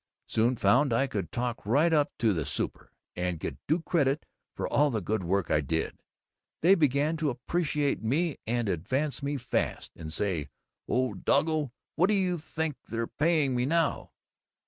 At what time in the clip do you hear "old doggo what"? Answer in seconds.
10.87-12.07